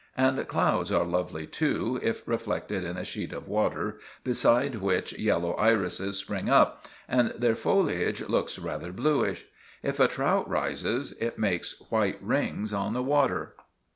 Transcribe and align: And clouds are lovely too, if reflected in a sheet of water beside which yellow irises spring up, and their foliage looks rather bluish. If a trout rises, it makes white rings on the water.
And 0.17 0.47
clouds 0.47 0.91
are 0.91 1.05
lovely 1.05 1.45
too, 1.45 1.99
if 2.01 2.27
reflected 2.27 2.83
in 2.83 2.97
a 2.97 3.05
sheet 3.05 3.31
of 3.31 3.47
water 3.47 3.99
beside 4.23 4.77
which 4.77 5.15
yellow 5.19 5.53
irises 5.53 6.17
spring 6.17 6.49
up, 6.49 6.87
and 7.07 7.29
their 7.37 7.53
foliage 7.55 8.21
looks 8.21 8.57
rather 8.57 8.91
bluish. 8.91 9.45
If 9.83 9.99
a 9.99 10.07
trout 10.07 10.49
rises, 10.49 11.11
it 11.19 11.37
makes 11.37 11.77
white 11.91 12.17
rings 12.19 12.73
on 12.73 12.93
the 12.93 13.03
water. 13.03 13.53